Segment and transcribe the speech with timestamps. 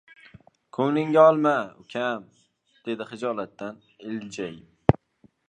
[0.77, 1.51] Ko‘ngIingga olma,
[1.83, 2.25] ukam,-
[2.89, 3.79] dedi xijolatdan
[4.11, 4.99] ilja- yib.